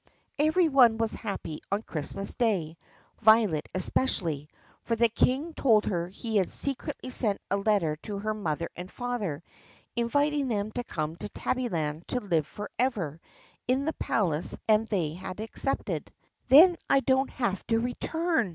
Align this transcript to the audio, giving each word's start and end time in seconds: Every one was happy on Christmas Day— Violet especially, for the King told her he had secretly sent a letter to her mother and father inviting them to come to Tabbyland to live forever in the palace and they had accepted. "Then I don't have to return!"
Every 0.39 0.67
one 0.67 0.97
was 0.97 1.13
happy 1.13 1.61
on 1.71 1.83
Christmas 1.83 2.33
Day— 2.33 2.75
Violet 3.21 3.69
especially, 3.75 4.49
for 4.81 4.95
the 4.95 5.09
King 5.09 5.53
told 5.53 5.85
her 5.85 6.07
he 6.07 6.37
had 6.37 6.49
secretly 6.49 7.11
sent 7.11 7.39
a 7.51 7.57
letter 7.57 7.97
to 7.97 8.17
her 8.17 8.33
mother 8.33 8.67
and 8.75 8.89
father 8.89 9.43
inviting 9.95 10.47
them 10.47 10.71
to 10.71 10.83
come 10.83 11.17
to 11.17 11.29
Tabbyland 11.29 12.07
to 12.07 12.19
live 12.19 12.47
forever 12.47 13.19
in 13.67 13.85
the 13.85 13.93
palace 13.93 14.57
and 14.67 14.87
they 14.87 15.13
had 15.13 15.39
accepted. 15.39 16.11
"Then 16.47 16.77
I 16.89 17.01
don't 17.01 17.29
have 17.29 17.63
to 17.67 17.77
return!" 17.79 18.49